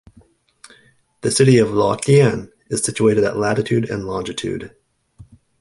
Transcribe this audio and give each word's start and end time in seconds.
The 1.21 1.29
city 1.29 1.59
of 1.59 1.67
Luodian 1.67 2.51
is 2.71 2.81
situated 2.83 3.23
at 3.23 3.37
latitude 3.37 3.87
and 3.87 4.07
longitude. 4.07 4.75